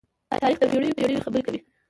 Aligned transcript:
تاریخ 0.41 0.57
د 0.61 0.63
پېړيو 0.71 0.97
پېړۍ 0.97 1.17
خبرې 1.25 1.43
کوي. 1.45 1.59